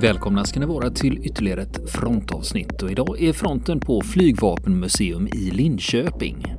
[0.00, 5.50] Välkomna ska ni vara till ytterligare ett frontavsnitt och idag är fronten på Flygvapenmuseum i
[5.50, 6.54] Linköping.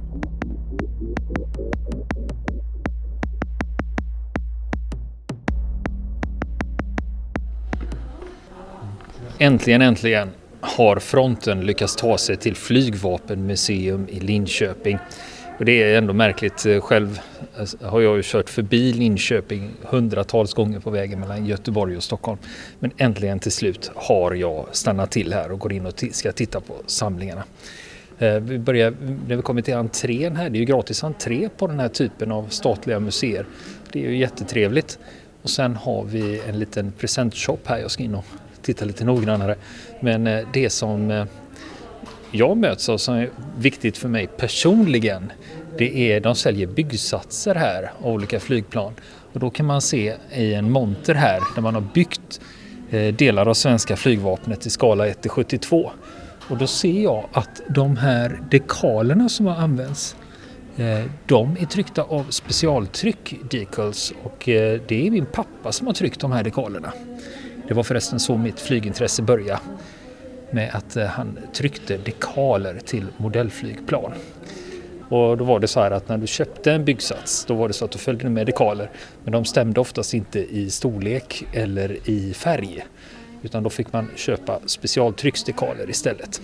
[9.37, 10.29] Äntligen, äntligen
[10.61, 14.97] har fronten lyckats ta sig till Flygvapenmuseum i Linköping.
[15.59, 16.65] Och det är ändå märkligt.
[16.65, 17.19] Eh, själv
[17.59, 22.39] Alltså, har jag ju kört förbi Linköping hundratals gånger på vägen mellan Göteborg och Stockholm.
[22.79, 26.59] Men äntligen till slut har jag stannat till här och går in och ska titta
[26.59, 27.43] på samlingarna.
[28.19, 28.93] Eh, vi börjar,
[29.27, 32.31] när vi kommer till entrén här, det är ju gratis entré på den här typen
[32.31, 33.45] av statliga museer.
[33.91, 34.99] Det är ju jättetrevligt.
[35.41, 38.25] Och sen har vi en liten presentshop här, jag ska in och
[38.61, 39.55] titta lite noggrannare.
[39.99, 41.25] Men eh, det som eh,
[42.31, 45.31] jag möts av som är viktigt för mig personligen
[45.77, 48.93] det är de säljer byggsatser här av olika flygplan.
[49.33, 52.41] Och då kan man se i en monter här där man har byggt
[52.89, 55.91] eh, delar av svenska flygvapnet i skala 1 till 72.
[56.49, 60.15] Och då ser jag att de här dekalerna som har använts
[60.77, 65.93] eh, de är tryckta av specialtryck decals och eh, det är min pappa som har
[65.93, 66.93] tryckt de här dekalerna.
[67.67, 69.59] Det var förresten så mitt flygintresse började
[70.51, 74.13] med att han tryckte dekaler till modellflygplan.
[75.09, 77.73] Och då var det så här att när du köpte en byggsats då var det
[77.73, 78.89] så att du följde med dekaler
[79.23, 82.85] men de stämde oftast inte i storlek eller i färg
[83.41, 86.41] utan då fick man köpa specialtrycksdekaler istället.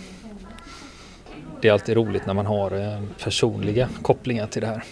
[1.61, 4.83] Det är alltid roligt när man har eh, personliga kopplingar till det här.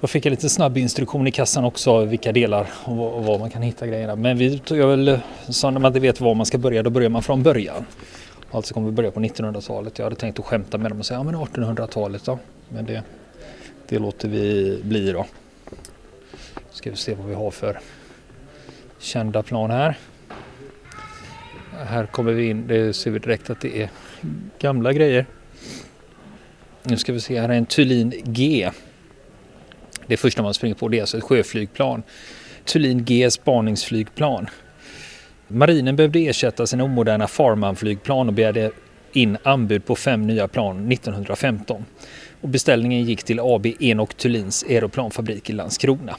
[0.00, 3.62] Jag fick en liten snabb instruktion i kassan också vilka delar och var man kan
[3.62, 4.16] hitta grejerna.
[4.16, 5.18] Men vi tog väl,
[5.48, 7.84] så när man inte vet var man ska börja, då börjar man från början.
[8.54, 9.98] Alltså kommer vi börja på 1900-talet.
[9.98, 12.38] Jag hade tänkt att skämta med dem och säga ja men 1800-talet då.
[12.68, 13.02] Men det,
[13.88, 15.26] det låter vi bli då.
[16.70, 17.80] Ska vi se vad vi har för
[18.98, 19.98] kända plan här.
[21.86, 23.90] Här kommer vi in, det ser vi direkt att det är
[24.58, 25.26] gamla grejer.
[26.82, 28.70] Nu ska vi se, här är en Thulin G.
[30.06, 32.02] Det första man springer på det är alltså ett sjöflygplan.
[32.64, 34.46] Thulin G spaningsflygplan.
[35.48, 38.70] Marinen behövde ersätta sina omoderna Farman-flygplan och begärde
[39.12, 41.84] in anbud på fem nya plan 1915.
[42.40, 46.16] Och beställningen gick till AB Enok Thulins aeroplanfabrik i Landskrona.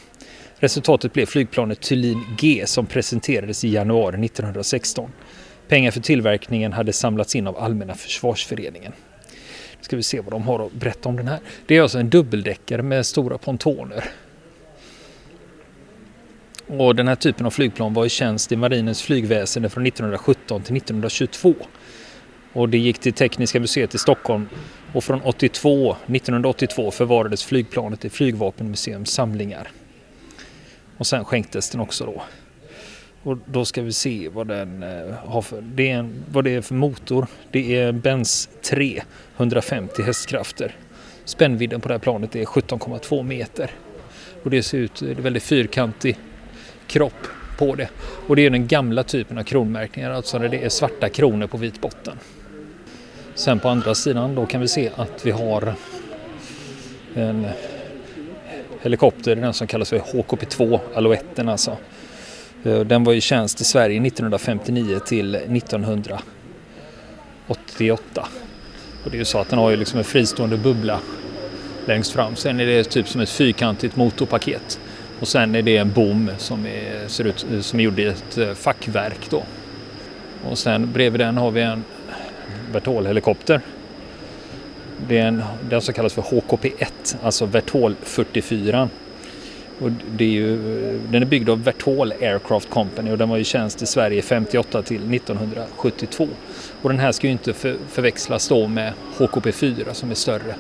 [0.60, 5.12] Resultatet blev flygplanet Thulin G som presenterades i januari 1916.
[5.68, 8.92] Pengar för tillverkningen hade samlats in av Allmänna försvarsföreningen.
[9.78, 11.40] Nu ska vi se vad de har att berätta om den här.
[11.68, 14.04] Det är alltså en dubbeldäckare med stora pontoner.
[16.68, 20.78] Och den här typen av flygplan var i tjänst i marinens flygväsende från 1917 till
[20.78, 21.54] 1922.
[22.54, 24.50] Och det gick till Tekniska museet i Stockholm
[24.94, 29.68] och från 82, 1982 förvarades flygplanet i Flygvapenmuseums samlingar.
[30.98, 32.24] Och sen skänktes den också då.
[33.24, 36.56] Och då ska vi se vad den eh, har för, det är en, vad det
[36.56, 37.28] är för motor.
[37.52, 39.04] Det är Benz 3,
[39.38, 40.76] 150 hästkrafter.
[41.26, 43.72] Spännvidden på det här planet är 17,2 meter.
[44.44, 46.18] Och det ser ut, det är väldigt fyrkantig
[46.88, 47.90] kropp på det.
[48.28, 51.58] Och det är den gamla typen av kronmärkningar, alltså när det är svarta kronor på
[51.58, 52.20] vit botten.
[53.36, 55.74] Sen på andra sidan då kan vi se att vi har
[57.16, 57.48] en
[58.82, 61.78] helikopter, den som kallas för HKP2, Alouetten alltså.
[62.64, 68.28] Eh, den var i tjänst i Sverige 1959 till 1988.
[69.06, 71.00] Och det är ju så att den har ju liksom en fristående bubbla
[71.86, 72.36] längst fram.
[72.36, 74.80] Sen är det typ som ett fyrkantigt motorpaket.
[75.20, 78.38] Och sen är det en bom som är, ser ut, som är gjord i ett
[78.38, 79.44] eh, fackverk då.
[80.50, 81.84] Och sen bredvid den har vi en
[82.72, 83.62] Vertol-helikopter.
[85.08, 88.90] Det är en, den som alltså kallas för HKP1, alltså Vertol 44.
[89.80, 90.58] Och det är ju,
[91.12, 94.82] den är byggd av Vertol Aircraft Company och den var i tjänst i Sverige 58
[94.82, 96.28] till 1972.
[96.82, 100.56] Och den här ska ju inte för, förväxlas då med HKP4 som är större.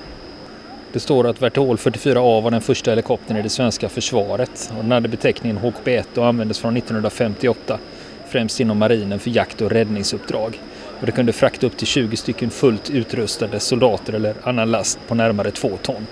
[0.95, 4.91] Det står att Vertol 44A var den första helikoptern i det svenska försvaret och den
[4.91, 7.79] hade beteckningen HKP-1 och användes från 1958
[8.27, 10.59] främst inom marinen för jakt och räddningsuppdrag.
[10.99, 15.15] Och det kunde frakta upp till 20 stycken fullt utrustade soldater eller annan last på
[15.15, 16.07] närmare 2 ton.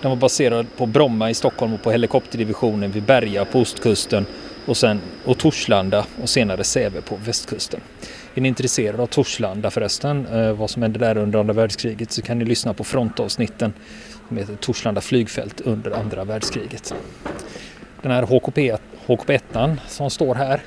[0.00, 4.26] Den var baserad på Bromma i Stockholm och på helikopterdivisionen vid Berga på ostkusten
[4.66, 7.80] och, sen, och Torslanda och senare Säve på västkusten.
[8.34, 12.22] Är ni intresserade av Torslanda förresten, eh, vad som hände där under andra världskriget så
[12.22, 13.72] kan ni lyssna på frontavsnitten
[14.28, 16.94] som heter Torslanda flygfält under andra världskriget.
[18.02, 18.76] Den här HKP,
[19.06, 20.60] HKP1 som står här,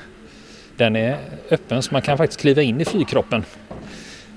[0.78, 1.18] den är
[1.52, 3.44] öppen så man kan faktiskt kliva in i flygkroppen.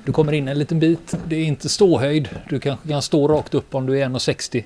[0.08, 2.28] Du kommer in en liten bit, det är inte ståhöjd.
[2.48, 4.64] Du kanske kan stå rakt upp om du är 1,60.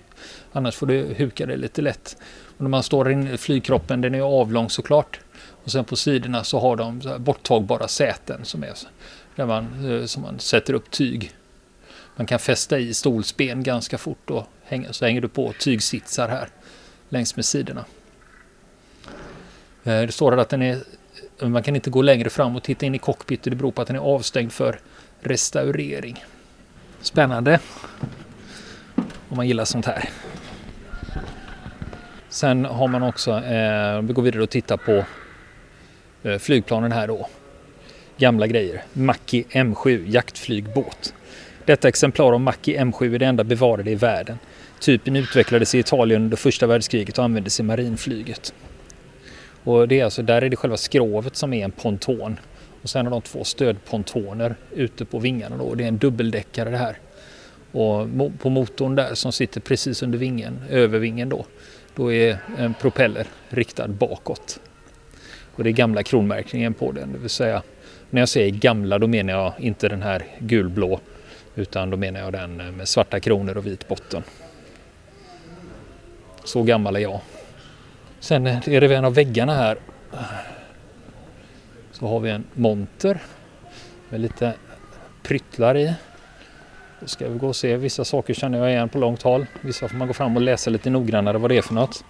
[0.53, 2.17] Annars får du huka dig lite lätt.
[2.57, 5.21] Och när man står in i flygkroppen, den är avlång såklart.
[5.65, 8.73] Och sen på sidorna så har de så borttagbara säten som är
[9.37, 11.33] där man, eh, som man sätter upp tyg.
[12.17, 16.49] Man kan fästa i stolsben ganska fort och hänga, så hänger du på tygsitsar här
[17.09, 17.85] längs med sidorna.
[19.85, 20.79] Eh, det står här att den är,
[21.41, 23.43] man kan inte gå längre fram och titta in i cockpit.
[23.43, 24.81] Det beror på att den är avstängd för
[25.23, 26.25] restaurering.
[27.01, 27.61] Spännande
[29.29, 30.09] om man gillar sånt här.
[32.29, 35.05] Sen har man också, eh, vi går vidare och tittar på
[36.29, 37.29] eh, flygplanen här då.
[38.17, 38.83] Gamla grejer.
[38.93, 41.15] Mackie M7 jaktflygbåt.
[41.65, 44.39] Detta exemplar av Mackie M7 är det enda bevarade i världen.
[44.81, 48.55] Typen utvecklades i Italien under första världskriget och användes i marinflyget.
[49.65, 52.37] Och det är alltså, där är det själva skrovet som är en ponton.
[52.83, 55.75] Och sen har de två stödpontoner ute på vingarna då.
[55.75, 56.99] Det är en dubbeldäckare det här.
[57.73, 58.09] Och
[58.39, 61.47] på motorn där som sitter precis under vingen, övervingen då,
[61.95, 64.61] då är en propeller riktad bakåt.
[65.55, 67.63] Och det är gamla kronmärkningen på den, det vill säga
[68.11, 71.01] när jag säger gamla då menar jag inte den här gulblå
[71.55, 74.23] utan då menar jag den med svarta kronor och vit botten.
[76.45, 77.21] Så gammal är jag.
[78.21, 79.79] Sen är det vid en av väggarna här
[82.03, 83.23] så har vi en monter
[84.09, 84.55] med lite
[85.23, 85.95] pryttlar i.
[87.01, 87.77] Då ska vi gå och se.
[87.77, 89.47] Vissa saker känner jag igen på långt håll.
[89.61, 92.05] Vissa får man gå fram och läsa lite noggrannare vad det är för något.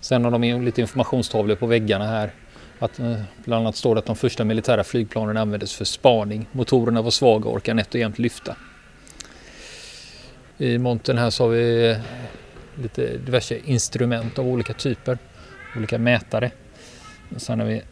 [0.00, 2.30] Sen har de lite informationstavlor på väggarna här.
[2.78, 6.46] Att, eh, bland annat står det att de första militära flygplanen användes för spaning.
[6.52, 8.56] Motorerna var svaga och orkade nätt och jämnt lyfta.
[10.58, 11.96] I montern här så har vi eh,
[12.82, 15.18] lite diverse instrument av olika typer.
[15.76, 16.50] Olika mätare.
[17.36, 17.82] Sen har vi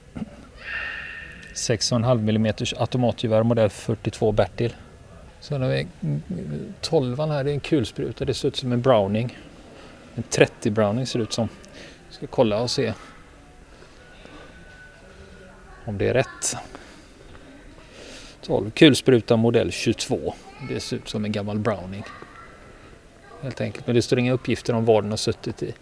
[1.54, 4.74] 6,5 mm automatgevär modell 42 Bertil.
[5.40, 5.86] Sen har vi
[6.80, 8.24] 12 här, det är en kulspruta.
[8.24, 9.38] Det ser ut som en Browning.
[10.14, 11.48] En 30 Browning ser det ut som.
[12.06, 12.94] Jag ska kolla och se
[15.84, 16.56] om det är rätt.
[18.42, 20.34] 12 kulspruta modell 22.
[20.68, 22.04] Det ser ut som en gammal Browning.
[23.42, 25.74] Helt enkelt, men det står inga uppgifter om vad den har suttit i.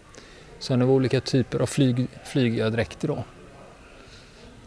[0.59, 3.25] Sen har vi olika typer av flyg, flygdräkter då.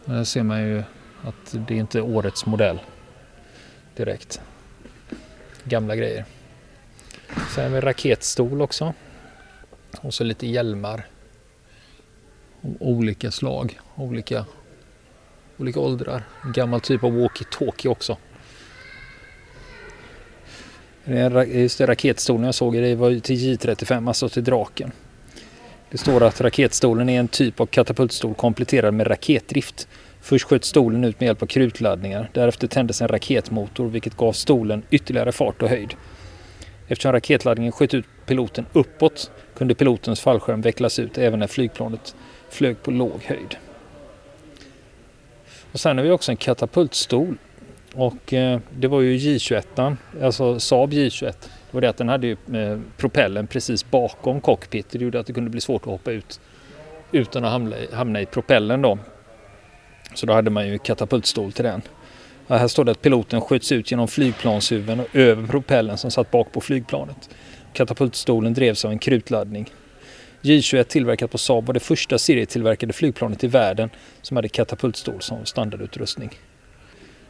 [0.06, 0.82] Här ser man ju
[1.24, 2.80] att det är inte årets modell
[3.96, 4.40] direkt.
[5.64, 6.24] Gamla grejer.
[7.54, 8.94] Sen har vi raketstol också.
[10.00, 11.06] Och så lite hjälmar.
[12.80, 14.44] Olika slag, olika,
[15.56, 16.22] olika åldrar.
[16.44, 18.16] En gammal typ av walkie-talkie också.
[21.46, 24.92] Just det, raketstolen jag såg det var till J35, alltså till Draken.
[25.96, 29.88] Det står att raketstolen är en typ av katapultstol kompletterad med raketdrift.
[30.20, 32.30] Först sköt stolen ut med hjälp av krutladdningar.
[32.32, 35.94] Därefter tändes en raketmotor vilket gav stolen ytterligare fart och höjd.
[36.88, 42.14] Eftersom raketladdningen sköt ut piloten uppåt kunde pilotens fallskärm vecklas ut även när flygplanet
[42.50, 43.56] flög på låg höjd.
[45.72, 47.36] Och sen har vi också en katapultstol.
[47.94, 51.34] Och eh, det var ju J21, alltså Saab J21.
[51.70, 54.90] Det var det att den hade ju eh, propellen precis bakom cockpit.
[54.90, 56.40] Det gjorde att det kunde bli svårt att hoppa ut
[57.12, 58.98] utan att hamna i, hamna i propellen då.
[60.14, 61.82] Så då hade man ju katapultstol till den.
[62.46, 66.30] Och här står det att piloten sköts ut genom flygplanshuven och över propellen som satt
[66.30, 67.30] bak på flygplanet.
[67.72, 69.70] Katapultstolen drevs av en krutladdning.
[70.42, 73.90] J21 tillverkat på Saab var det första serietillverkade flygplanet i världen
[74.22, 76.30] som hade katapultstol som standardutrustning.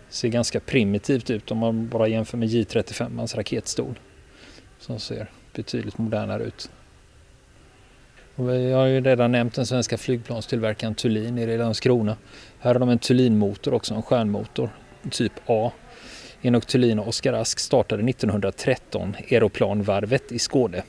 [0.09, 3.99] Ser ganska primitivt ut om man bara jämför med J35, hans raketstol.
[4.78, 6.71] Som ser betydligt modernare ut.
[8.35, 12.16] Vi har ju redan nämnt den svenska flygplanstillverkaren Thulin nere i Landskrona.
[12.59, 14.71] Här har de en Thulin-motor också, en stjärnmotor,
[15.11, 15.73] typ A.
[16.42, 20.83] Enok Thulin och Oskar Ask startade 1913 Aeroplanvarvet i Skåne.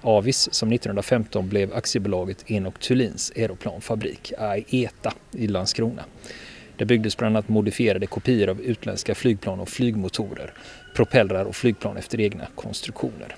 [0.00, 6.04] Avis som 1915 blev aktiebolaget Enok Thulins aeroplanfabrik, AETA, i Landskrona.
[6.76, 10.52] Det byggdes bland annat modifierade kopior av utländska flygplan och flygmotorer,
[10.94, 13.36] propellrar och flygplan efter egna konstruktioner.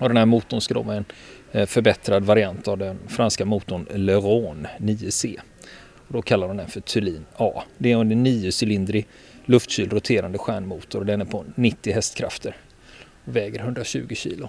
[0.00, 1.04] Och den här motorn ska då vara en
[1.52, 5.38] eh, förbättrad variant av den franska motorn Le Rhône 9C.
[6.06, 7.62] Och då kallar de den för Thulin A.
[7.78, 9.06] Det är en niocylindrig
[9.44, 12.56] luftkyld roterande stjärnmotor och den är på 90 hästkrafter
[13.24, 14.48] och väger 120 kilo.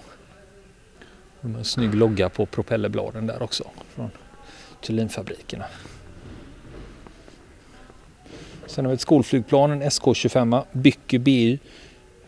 [1.42, 4.10] De har en snygg logga på propellerbladen där också från
[4.82, 5.66] Thulinfabrikerna.
[8.68, 11.60] Sen har vi ett skolflygplan, en SK25 Bycke BY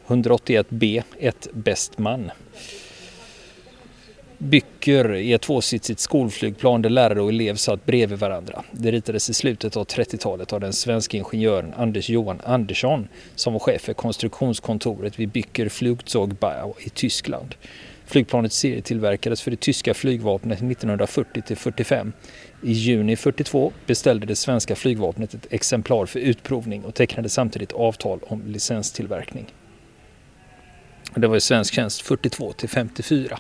[0.08, 2.32] 181B, ett bäst man.
[4.38, 8.64] Bycker är ett tvåsitsigt skolflygplan där lärare och elev satt bredvid varandra.
[8.72, 13.60] Det ritades i slutet av 30-talet av den svenska ingenjören Anders Johan Andersson som var
[13.60, 17.56] chef för konstruktionskontoret vid Bycker Flugzeugbau i Tyskland.
[18.06, 22.14] Flygplanet serietillverkades för det tyska flygvapnet 1940 till 45.
[22.62, 28.20] I juni 42 beställde det svenska flygvapnet ett exemplar för utprovning och tecknade samtidigt avtal
[28.28, 29.54] om licenstillverkning.
[31.16, 33.40] Det var i svensk tjänst 42 till 54.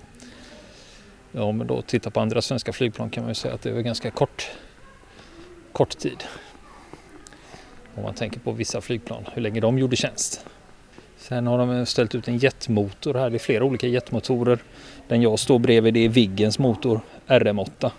[1.32, 3.72] Ja, om man då tittar på andra svenska flygplan kan man ju säga att det
[3.72, 4.52] var ganska kort,
[5.72, 6.24] kort tid.
[7.96, 10.46] Om man tänker på vissa flygplan, hur länge de gjorde tjänst.
[11.28, 13.30] Sen har de ställt ut en jetmotor här.
[13.30, 14.60] Det är flera olika jetmotorer.
[15.08, 17.92] Den jag står bredvid det är Viggens motor RM8.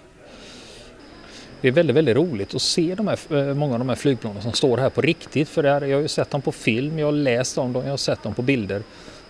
[1.61, 4.43] Det är väldigt, väldigt roligt att se de här, eh, många av de här flygplanen
[4.43, 5.49] som står här på riktigt.
[5.49, 7.93] För här, jag har ju sett dem på film, jag har läst om dem, jag
[7.93, 8.83] har sett dem på bilder.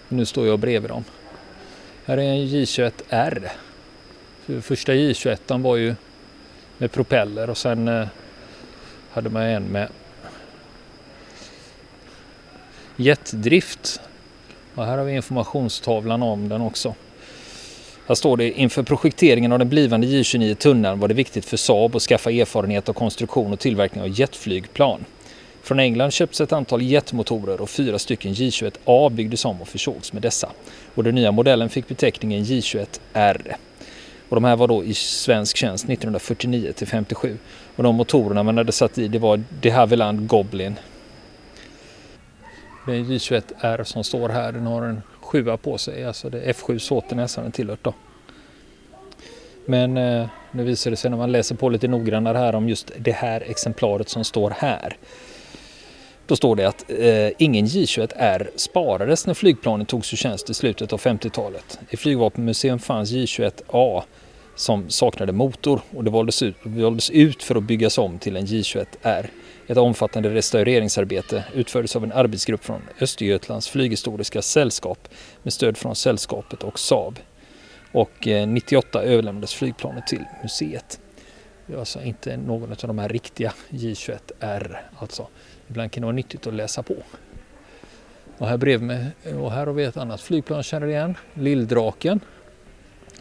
[0.08, 1.04] Nu står jag bredvid dem.
[2.04, 3.48] Här är en J21R.
[4.60, 5.94] Första J21 var ju
[6.78, 8.06] med propeller och sen eh,
[9.10, 9.88] hade man en med
[12.96, 14.00] jetdrift.
[14.74, 16.94] Och här har vi informationstavlan om den också.
[18.06, 21.96] Här står det inför projekteringen av den blivande J29 tunneln var det viktigt för Saab
[21.96, 25.04] att skaffa erfarenhet av konstruktion och tillverkning av jetflygplan.
[25.62, 30.22] Från England köptes ett antal jetmotorer och fyra stycken J21A byggdes om och försågs med
[30.22, 30.50] dessa.
[30.94, 33.56] Och den nya modellen fick beteckningen J21R.
[34.28, 37.36] Och de här var då i svensk tjänst 1949 till 57.
[37.76, 40.76] Och de motorerna man hade satt i det var de Havilland Goblin
[42.86, 44.52] det är J21R som står här.
[44.52, 46.04] Den har en sjua på sig.
[46.04, 47.94] Alltså det är F7 Såtenäs den tillhört då.
[49.64, 52.90] Men eh, nu visar det sig när man läser på lite noggrannare här om just
[52.98, 54.96] det här exemplaret som står här.
[56.26, 60.92] Då står det att eh, ingen J21R sparades när flygplanet togs ur tjänst i slutet
[60.92, 61.78] av 50-talet.
[61.90, 64.02] I Flygvapenmuseum fanns J21A
[64.56, 68.46] som saknade motor och det valdes ut, valdes ut för att byggas om till en
[68.46, 69.26] J21R.
[69.66, 75.08] Ett omfattande restaureringsarbete utfördes av en arbetsgrupp från Östergötlands flyghistoriska sällskap
[75.42, 77.18] med stöd från sällskapet och Saab.
[77.92, 81.00] Och eh, 98 överlämnades flygplanet till museet.
[81.66, 85.26] Det är alltså inte någon av de här riktiga J21R alltså.
[85.68, 86.94] Ibland kan det vara nyttigt att läsa på.
[88.38, 89.06] Och här bredvid mig,
[89.40, 92.20] och här har vi ett annat flygplan känner igen, Lilldraken.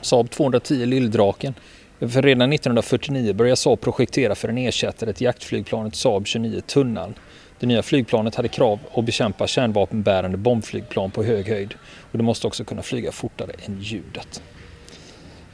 [0.05, 1.53] Saab 210 Lilldraken
[2.00, 7.13] för redan 1949 började Saab projektera för en ersättare till jaktflygplanet Saab 29 Tunnan.
[7.59, 11.74] Det nya flygplanet hade krav att bekämpa kärnvapenbärande bombflygplan på hög höjd
[12.12, 14.41] och det måste också kunna flyga fortare än ljudet.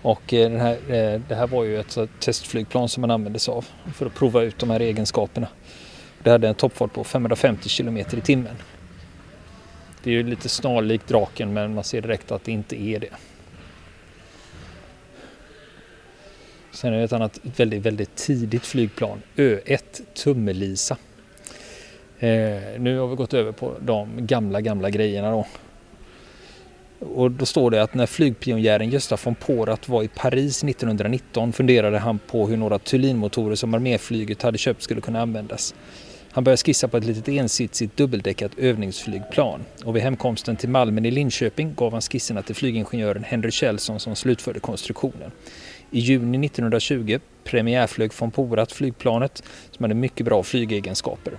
[0.01, 3.51] Och eh, här, eh, det här var ju ett eh, testflygplan som man använde sig
[3.51, 5.47] av för att prova ut de här egenskaperna.
[6.23, 8.55] Det hade en toppfart på 550 km i timmen.
[10.03, 13.09] Det är ju lite snarlikt Draken men man ser direkt att det inte är det.
[16.71, 19.79] Sen är det ett annat väldigt, väldigt tidigt flygplan, Ö1
[20.13, 20.97] Tummelisa.
[22.19, 22.29] Eh,
[22.79, 25.45] nu har vi gått över på de gamla, gamla grejerna då.
[26.99, 31.99] Och då står det att när flygpionjären Gösta von Porat var i Paris 1919 funderade
[31.99, 35.75] han på hur några Thulinmotorer som arméflyget hade köpt skulle kunna användas.
[36.31, 41.11] Han började skissa på ett litet ensitsigt dubbeldäckat övningsflygplan och vid hemkomsten till Malmen i
[41.11, 45.31] Linköping gav han skisserna till flygingenjören Henry Kjellson som slutförde konstruktionen.
[45.91, 51.33] I juni 1920 premiärflög von Porat flygplanet som hade mycket bra flygegenskaper.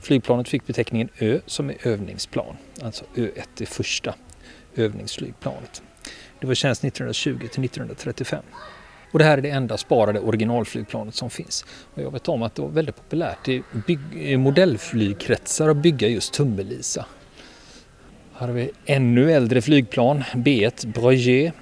[0.00, 4.14] Flygplanet fick beteckningen Ö som är övningsplan, alltså Ö1 det första
[4.74, 5.82] övningsflygplanet.
[6.40, 8.44] Det var tjänst 1920 till 1935.
[9.12, 11.64] Och det här är det enda sparade originalflygplanet som finns.
[11.94, 13.62] Och jag vet om att det var väldigt populärt i,
[14.14, 17.06] i modellflygkretsar att bygga just Tummelisa.
[18.34, 21.54] Här har vi ännu äldre flygplan, B1 Breguet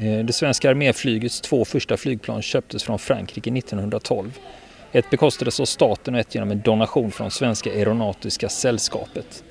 [0.00, 4.38] Eh, det svenska arméflygets två första flygplan köptes från Frankrike 1912.
[4.92, 9.44] Ett bekostades av staten och ett genom en donation från Svenska Aeronautiska Sällskapet.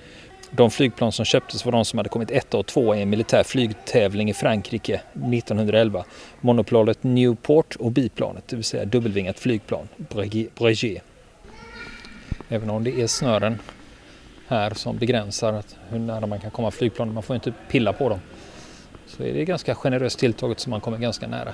[0.51, 3.43] De flygplan som köptes var de som hade kommit etta och tvåa i en militär
[3.43, 6.05] flygtävling i Frankrike 1911.
[6.41, 11.03] Monoplanet Newport och biplanet, det vill säga dubbelvingat flygplan, Breguet.
[12.49, 13.59] Även om det är snören
[14.47, 18.19] här som begränsar hur nära man kan komma flygplanen, man får inte pilla på dem
[19.17, 21.53] så är det ganska generöst tilltaget så man kommer ganska nära.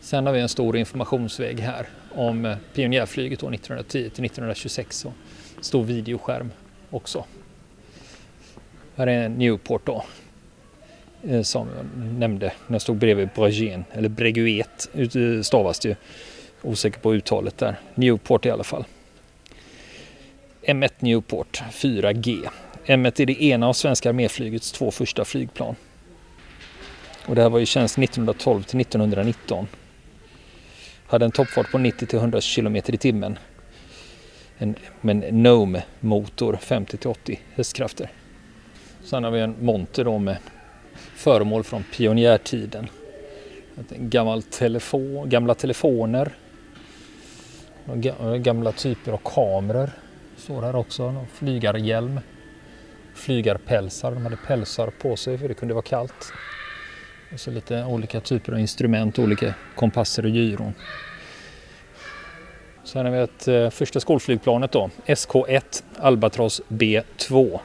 [0.00, 5.12] Sen har vi en stor informationsväg här om eh, pionjärflyget år 1910 till 1926 och
[5.60, 6.50] stor videoskärm
[6.90, 7.24] också.
[8.96, 10.04] Här är en Newport då
[11.22, 15.94] eh, som jag nämnde när jag stod bredvid Breguet, eller Breguet eh, stavas det ju.
[16.62, 17.76] Osäker på uttalet där.
[17.94, 18.84] Newport i alla fall.
[20.62, 22.48] M1 Newport 4G.
[22.86, 25.76] M1 är det ena av svenska arméflygets två första flygplan.
[27.28, 29.66] Och det här var ju tjänst 1912 till 1919.
[31.06, 33.38] Hade en toppfart på 90 till 100 km i timmen.
[34.58, 38.10] En, med en Gnome-motor 50 till 80 hästkrafter.
[39.04, 40.36] Sen har vi en monter då med
[41.14, 42.88] föremål från pionjärtiden.
[43.90, 46.32] Gammal telefon, gamla telefoner.
[48.38, 49.90] Gamla typer av kameror.
[50.36, 51.26] Står här också.
[51.32, 52.20] Flygarhjälm.
[53.14, 54.10] Flygarpälsar.
[54.10, 56.32] De hade pälsar på sig för det kunde vara kallt.
[57.32, 60.74] Och så lite olika typer av instrument, olika kompasser och gyron.
[62.84, 67.60] Sen har vi ett eh, första skolflygplanet då, SK1 Albatross B2.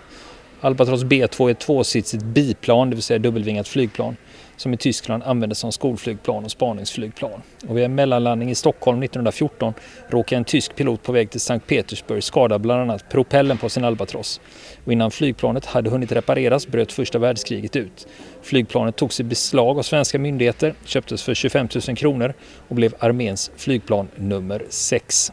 [0.61, 4.15] Albatross B2 är ett tvåsitsigt biplan, det vill säga dubbelvingat flygplan
[4.63, 7.41] som i Tyskland användes som skolflygplan och spaningsflygplan.
[7.67, 9.73] Och vid en mellanlandning i Stockholm 1914
[10.09, 13.83] råkade en tysk pilot på väg till Sankt Petersburg skada bland annat propellen på sin
[13.83, 14.41] Albatross.
[14.85, 18.07] Och innan flygplanet hade hunnit repareras bröt första världskriget ut.
[18.41, 22.33] Flygplanet togs i beslag av svenska myndigheter, köptes för 25 000 kronor
[22.67, 25.31] och blev arméns flygplan nummer 6.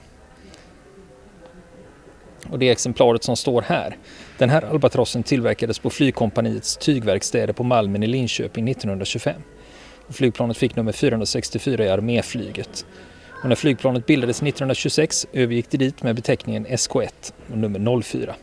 [2.50, 3.96] Och det exemplaret som står här
[4.40, 9.42] den här albatrossen tillverkades på flygkompaniets tygverkstäder på Malmen i Linköping 1925.
[10.08, 12.86] Flygplanet fick nummer 464 i arméflyget.
[13.42, 18.34] Och när flygplanet bildades 1926 övergick det dit med beteckningen SK1 och nummer 04.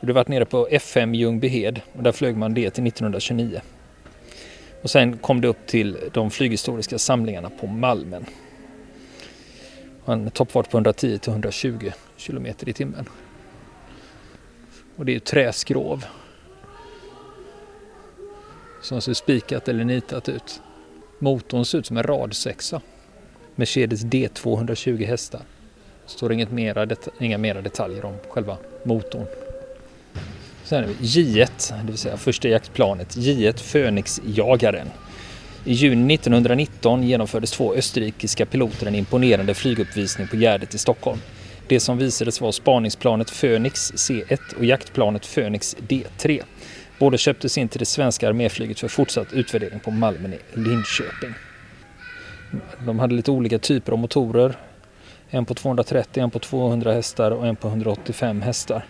[0.00, 3.60] Och det var nere på F5 Ljungbyhed och där flög man det till 1929.
[4.82, 8.26] Och sen kom det upp till de flyghistoriska samlingarna på Malmen.
[10.06, 11.90] En toppfart på 110 till 120
[12.26, 13.08] km i timmen.
[14.96, 16.04] Och det är träskrov.
[18.82, 20.60] Som ser spikat eller nitat ut.
[21.18, 22.80] Motorn ser ut som en radsexa.
[23.54, 25.40] Mercedes D220 hästar.
[26.06, 29.26] Står inget mera inga mera detaljer om själva motorn.
[30.64, 34.86] Sen har vi J1, det vill säga första jaktplanet, J1 Phoenix-jagaren.
[35.64, 41.18] I juni 1919 genomfördes två österrikiska piloter en imponerande flyguppvisning på Gärdet i Stockholm.
[41.68, 46.42] Det som visades var spaningsplanet Phoenix C1 och jaktplanet Phoenix D3.
[46.98, 51.34] Båda köptes in till det svenska arméflyget för fortsatt utvärdering på Malmen i Linköping.
[52.86, 54.56] De hade lite olika typer av motorer.
[55.30, 58.86] En på 230, en på 200 hästar och en på 185 hästar.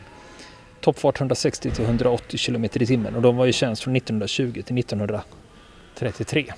[0.80, 4.78] Toppfart 160 till 180 km i timmen och de var i tjänst från 1920 till
[4.78, 6.52] 1933.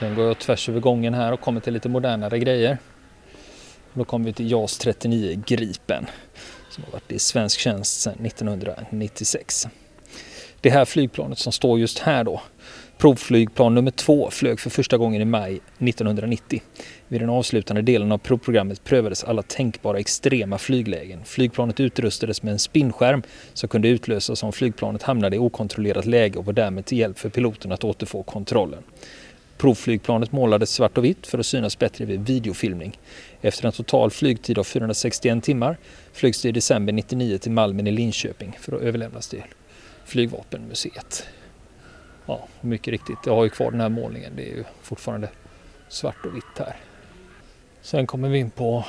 [0.00, 2.78] Sen går jag tvärs över gången här och kommer till lite modernare grejer.
[3.94, 6.06] Då kommer vi till JAS 39 Gripen
[6.70, 9.66] som har varit i svensk tjänst sedan 1996.
[10.60, 12.40] Det här flygplanet som står just här då,
[12.98, 16.62] provflygplan nummer två, flög för första gången i maj 1990.
[17.08, 21.24] Vid den avslutande delen av provprogrammet prövades alla tänkbara extrema flyglägen.
[21.24, 26.44] Flygplanet utrustades med en spinnskärm som kunde utlösas om flygplanet hamnade i okontrollerat läge och
[26.44, 28.82] var därmed till hjälp för piloten att återfå kontrollen.
[29.56, 32.98] Provflygplanet målades svart och vitt för att synas bättre vid videofilmning.
[33.40, 35.76] Efter en total flygtid av 461 timmar
[36.12, 39.42] flygs det i december 1999 till Malmen i Linköping för att överlämnas till
[40.04, 41.26] Flygvapenmuseet.
[42.26, 44.32] Ja, mycket riktigt, jag har ju kvar den här målningen.
[44.36, 45.28] Det är ju fortfarande
[45.88, 46.76] svart och vitt här.
[47.82, 48.84] Sen kommer vi in på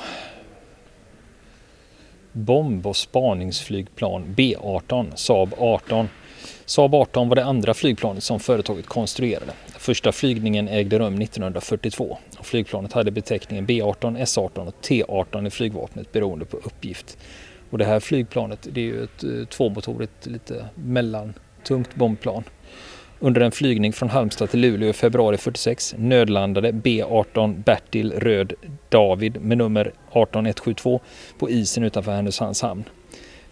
[2.32, 6.08] bomb och spaningsflygplan B18, Saab 18
[6.64, 9.52] Saab 18 var det andra flygplanet som företaget konstruerade.
[9.78, 16.12] Första flygningen ägde rum 1942 och flygplanet hade beteckningen B18, S18 och T18 i flygvapnet
[16.12, 17.18] beroende på uppgift.
[17.70, 22.44] Och det här flygplanet det är ju ett eh, tvåmotorigt lite mellantungt bombplan.
[23.18, 28.52] Under en flygning från Halmstad till Luleå i februari 46 nödlandade B18 Bertil Röd
[28.88, 31.00] David med nummer 18172
[31.38, 32.84] på isen utanför Härnösands hamn.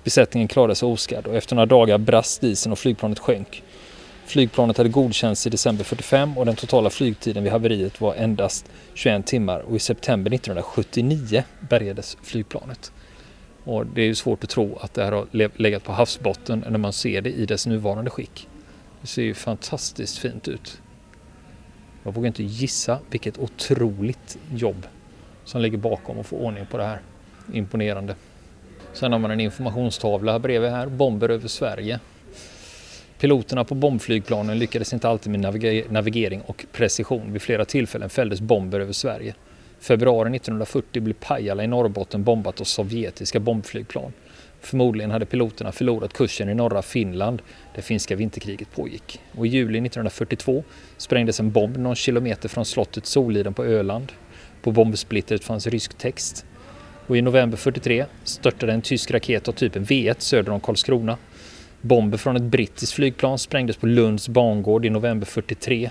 [0.04, 3.62] Besättningen klarade sig oskadd och efter några dagar brast isen och flygplanet sjönk.
[4.26, 9.26] Flygplanet hade godkänts i december 45 och den totala flygtiden vid haveriet var endast 21
[9.26, 12.92] timmar och i september 1979 bärgades flygplanet.
[13.64, 16.78] Och det är ju svårt att tro att det här har legat på havsbotten när
[16.78, 18.48] man ser det i dess nuvarande skick.
[19.00, 20.80] Det ser ju fantastiskt fint ut.
[22.02, 24.86] Jag vågar inte gissa vilket otroligt jobb
[25.44, 27.00] som ligger bakom att få ordning på det här.
[27.52, 28.14] Imponerande.
[28.94, 32.00] Sen har man en informationstavla här bredvid här, bomber över Sverige.
[33.18, 35.40] Piloterna på bombflygplanen lyckades inte alltid med
[35.90, 37.32] navigering och precision.
[37.32, 39.34] Vid flera tillfällen fälldes bomber över Sverige.
[39.80, 44.12] Februari 1940 blev Pajala i Norrbotten bombat av sovjetiska bombflygplan.
[44.60, 47.42] Förmodligen hade piloterna förlorat kursen i norra Finland
[47.74, 49.20] där finska vinterkriget pågick.
[49.36, 50.64] Och I juli 1942
[50.96, 54.12] sprängdes en bomb någon kilometer från slottet Soliden på Öland.
[54.62, 56.46] På bombsplittret fanns rysk text
[57.06, 61.18] och i november 43 störtade en tysk raket av typen V1 söder om Karlskrona.
[61.80, 65.90] Bomber från ett brittiskt flygplan sprängdes på Lunds bangård i november 43.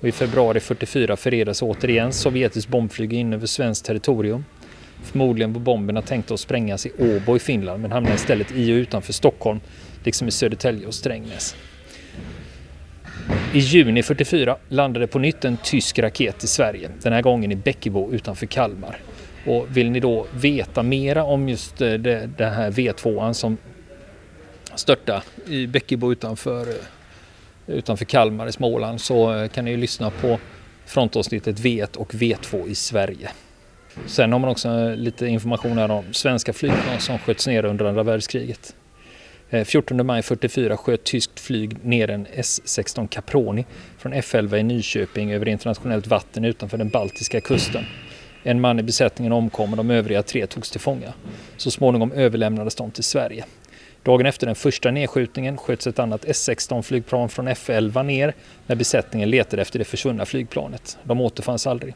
[0.00, 4.44] Och I februari 44 förredades återigen sovjetiskt bombflyg in över svenskt territorium.
[5.02, 8.76] Förmodligen var bomberna tänkta att sprängas i Åbo i Finland men hamnade istället i och
[8.76, 9.60] utanför Stockholm
[10.04, 11.56] liksom i Södertälje och Strängnäs.
[13.52, 17.56] I juni 44 landade på nytt en tysk raket i Sverige, den här gången i
[17.56, 19.00] Bäckebo utanför Kalmar.
[19.46, 23.56] Och vill ni då veta mera om just eh, det, det här V2 som
[24.74, 26.74] störta i Bäckebo utanför, eh,
[27.66, 30.38] utanför Kalmar i Småland så eh, kan ni lyssna på
[30.86, 33.30] frontavsnittet V1 och V2 i Sverige.
[34.06, 38.02] Sen har man också lite information här om svenska flygplan som sköts ner under andra
[38.02, 38.74] världskriget.
[39.64, 43.64] 14 maj 44 sköt tyskt flyg ner en S-16 Caproni
[43.98, 47.84] från F11 i Nyköping över internationellt vatten utanför den baltiska kusten.
[48.46, 51.12] En man i besättningen omkom och de övriga tre togs till fånga.
[51.56, 53.44] Så småningom överlämnades de till Sverige.
[54.02, 58.34] Dagen efter den första nedskjutningen sköts ett annat S16-flygplan från F11 ner
[58.66, 60.98] när besättningen letade efter det försvunna flygplanet.
[61.04, 61.94] De återfanns aldrig.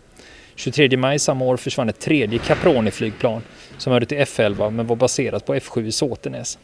[0.54, 3.40] 23 maj samma år försvann ett tredje Caproni-flygplan
[3.78, 6.58] som hörde till F11 men var baserat på F7 i Såtenäs.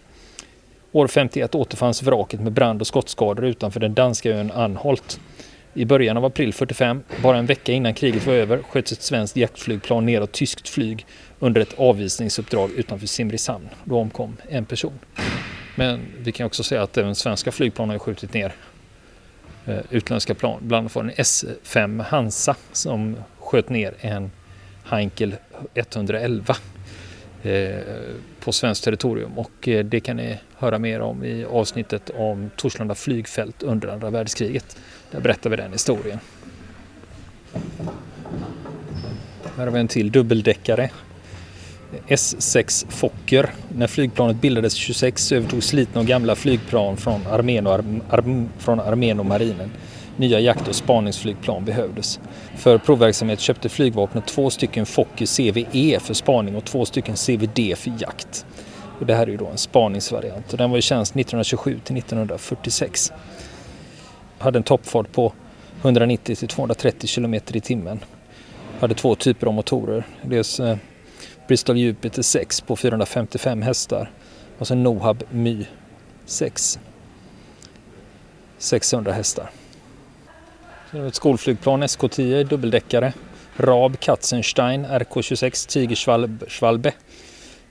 [0.93, 5.21] År 51 återfanns vraket med brand och skottskador utanför den danska ön Anholt.
[5.77, 9.37] I början av april 45, bara en vecka innan kriget var över, sköts ett svenskt
[9.37, 11.07] jaktflygplan ner av tyskt flyg
[11.39, 13.69] under ett avvisningsuppdrag utanför Simrishamn.
[13.85, 14.99] Då omkom en person.
[15.77, 18.53] Men vi kan också säga att även svenska flygplan har skjutit ner
[19.67, 20.59] eh, utländska plan.
[20.63, 24.31] Bland annat var det en S5 Hansa som sköt ner en
[24.85, 25.35] Heinkel
[25.75, 26.57] 111
[27.43, 27.75] eh,
[28.41, 32.95] på svenskt territorium och eh, det kan ni höra mer om i avsnittet om Torslanda
[32.95, 34.77] flygfält under andra världskriget.
[35.11, 36.19] Där berättar vi den historien.
[39.57, 40.91] Här har vi en till dubbeldäckare.
[42.09, 43.51] S6 Fokker.
[43.69, 48.81] När flygplanet bildades 26 övertog slitna och gamla flygplan från armén och, arm, arm, från
[48.81, 49.71] armén och marinen.
[50.17, 52.21] Nya jakt och spaningsflygplan behövdes.
[52.57, 57.93] För provverksamhet köpte flygvapnet två stycken Fokker CVE för spaning och två stycken CVD för
[57.99, 58.47] jakt.
[58.99, 61.97] Och det här är ju då en spaningsvariant och den var i tjänst 1927 till
[61.97, 63.13] 1946
[64.45, 65.33] hade en toppfart på
[65.83, 68.01] 190 till 230 km i timmen.
[68.81, 70.07] Hade två typer av motorer.
[70.23, 70.77] Dels eh,
[71.49, 74.11] Bristol Jupiter 6 på 455 hästar
[74.59, 75.67] och sen Nohab My
[76.27, 76.79] 6
[78.59, 79.51] 600 hästar.
[80.91, 83.13] Sen har vi ett skolflygplan SK10 dubbeldäckare.
[83.57, 86.93] Raab Katzenstein RK26 Tigerschwalbe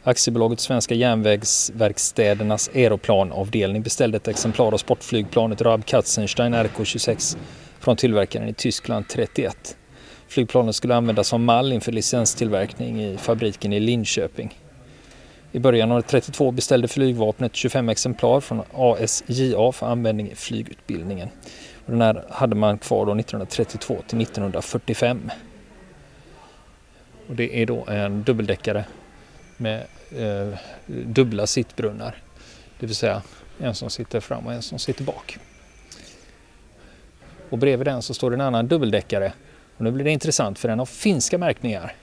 [0.06, 7.38] Aktiebolaget Svenska Järnvägsverkstädernas Aeroplanavdelning beställde ett exemplar av sportflygplanet Raab Katzenstein RK26
[7.80, 9.78] från tillverkaren i Tyskland 31.
[10.28, 14.60] Flygplanet skulle användas som mall inför licenstillverkning i fabriken i Linköping.
[15.52, 21.30] I början av 32 beställde flygvapnet 25 exemplar från ASJA för användning i flygutbildningen.
[21.86, 25.32] den här hade man kvar då 1932 till 1945.
[27.28, 28.86] Och det är då en dubbeldäckare
[29.63, 29.84] med
[30.17, 32.15] eh, dubbla sittbrunnar.
[32.80, 33.21] Det vill säga
[33.60, 35.38] en som sitter fram och en som sitter bak.
[37.49, 39.34] Och bredvid den så står det en annan dubbeldäckare.
[39.78, 41.95] Och nu blir det intressant för den har finska märkningar.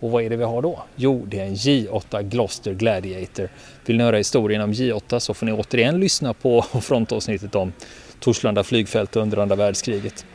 [0.00, 0.82] Och vad är det vi har då?
[0.96, 3.48] Jo, det är en J8 Gloster Gladiator.
[3.86, 7.72] Vill ni höra historien om J8 så får ni återigen lyssna på frontavsnittet om
[8.20, 10.26] Torslanda flygfält under andra världskriget.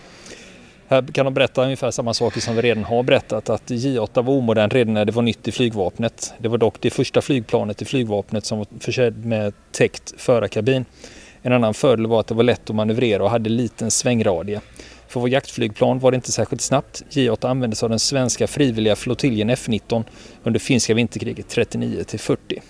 [0.92, 4.34] Här kan de berätta ungefär samma saker som vi redan har berättat att J8 var
[4.34, 6.34] omodern redan när det var nytt i flygvapnet.
[6.38, 10.86] Det var dock det första flygplanet i flygvapnet som var försedd med täckt förarkabin.
[11.42, 14.62] En annan fördel var att det var lätt att manövrera och hade liten svängradie.
[15.08, 17.04] För vår jaktflygplan var det inte särskilt snabbt.
[17.10, 20.04] J8 användes av den svenska frivilliga flottiljen F19
[20.44, 22.62] under finska vinterkriget 39 till 40.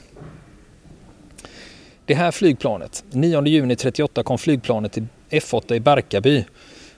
[2.06, 6.46] Det här flygplanet, 9 juni 38 kom flygplanet till F8 i Barkarby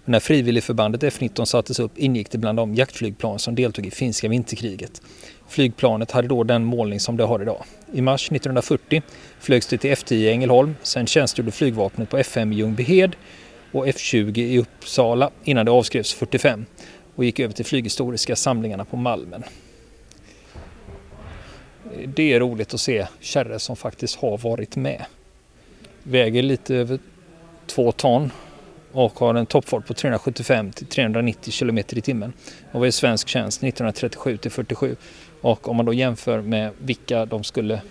[0.05, 5.01] när frivilligförbandet F19 sattes upp ingick det bland de jaktflygplan som deltog i finska vinterkriget.
[5.47, 7.63] Flygplanet hade då den målning som det har idag.
[7.93, 9.01] I mars 1940
[9.39, 13.15] flögs det till F10 i Ängelholm, sen tjänstgjorde flygvapnet på F5 i Ljungbyhed
[13.71, 16.65] och F20 i Uppsala innan det avskrevs 45
[17.15, 19.43] och gick över till flyghistoriska samlingarna på Malmen.
[22.05, 25.05] Det är roligt att se kärror som faktiskt har varit med.
[26.03, 26.99] Väger lite över
[27.67, 28.31] två ton
[28.93, 32.33] och har en toppfart på 375 till 390 km i timmen
[32.71, 34.95] och var i svensk tjänst 1937 till 47.
[35.41, 37.81] Och om man då jämför med vilka de skulle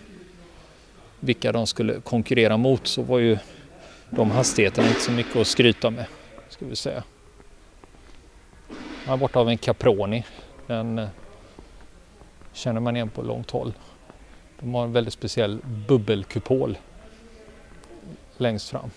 [1.20, 3.38] vilka de skulle konkurrera mot så var ju
[4.10, 6.06] de hastigheterna inte så mycket att skryta med.
[6.48, 7.02] Ska vi säga.
[9.06, 10.24] Här borta har vi en Caproni.
[10.66, 11.08] Den eh,
[12.52, 13.72] känner man igen på långt håll.
[14.60, 16.78] De har en väldigt speciell bubbelkupol
[18.36, 18.90] längst fram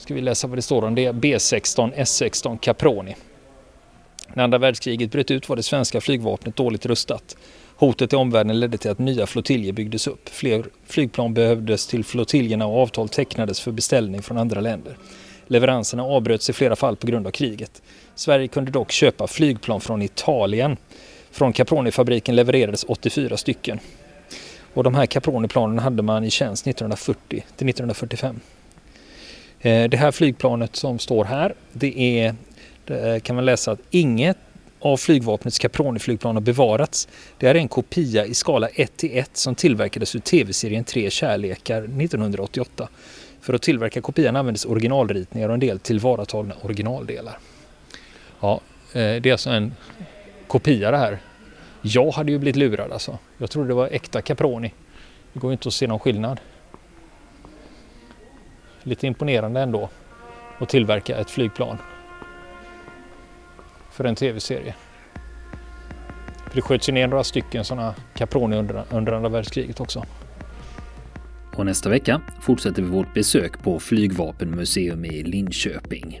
[0.00, 1.12] Ska vi läsa vad det står om det?
[1.12, 3.16] B16 S16 Caproni.
[4.34, 7.36] När andra världskriget bröt ut var det svenska flygvapnet dåligt rustat.
[7.76, 10.28] Hotet i omvärlden ledde till att nya flottiljer byggdes upp.
[10.28, 14.96] Fler flygplan behövdes till flottiljerna och avtal tecknades för beställning från andra länder.
[15.46, 17.82] Leveranserna avbröts i flera fall på grund av kriget.
[18.14, 20.76] Sverige kunde dock köpa flygplan från Italien.
[21.30, 23.80] Från Caproni-fabriken levererades 84 stycken.
[24.74, 28.40] Och de här Caproni-planen hade man i tjänst 1940 till 1945.
[29.60, 32.34] Eh, det här flygplanet som står här, det är,
[32.84, 34.36] det eh, kan man läsa att inget
[34.80, 37.08] av flygvapnets Caproni-flygplan har bevarats.
[37.38, 41.82] Det är en kopia i skala 1 till 1 som tillverkades ur tv-serien Tre kärlekar
[41.82, 42.88] 1988.
[43.40, 47.38] För att tillverka kopian användes originalritningar och en del tillvaratagna originaldelar.
[48.40, 48.60] Ja,
[48.92, 49.74] eh, det är alltså en
[50.46, 51.18] kopia det här.
[51.82, 53.18] Jag hade ju blivit lurad alltså.
[53.38, 54.72] Jag trodde det var äkta Caproni.
[55.32, 56.40] Det går ju inte att se någon skillnad.
[58.82, 59.88] Lite imponerande ändå
[60.58, 61.78] att tillverka ett flygplan
[63.90, 64.74] för en tv-serie.
[66.54, 70.04] det sköts ju ner några stycken sådana Caproni under, under andra världskriget också.
[71.56, 76.20] Och nästa vecka fortsätter vi vårt besök på Flygvapenmuseum i Linköping.